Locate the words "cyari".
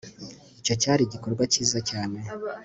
0.81-1.01